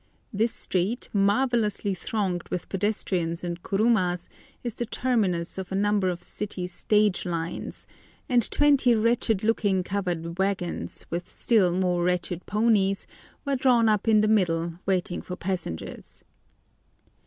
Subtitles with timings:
[0.33, 4.29] This street, marvellously thronged with pedestrians and kurumas,
[4.63, 7.85] is the terminus of a number of city "stage lines,"
[8.27, 13.05] and twenty wretched looking covered waggons, with still more wretched ponies,
[13.45, 16.23] were drawn up in the middle, waiting for passengers.